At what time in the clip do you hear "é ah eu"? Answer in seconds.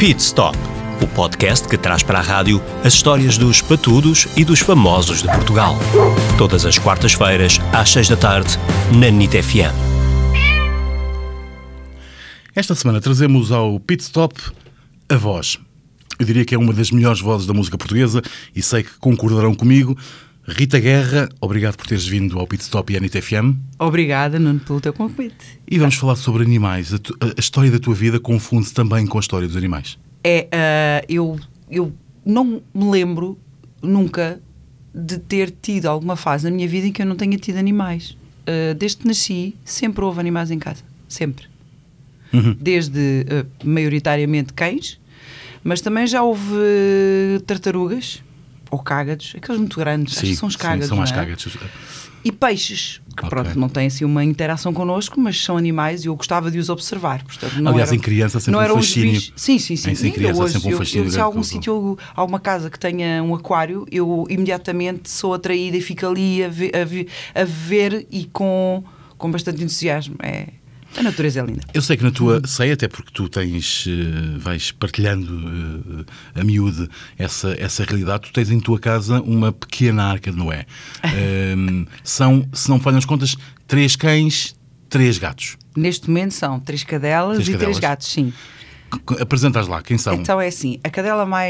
30.24-31.38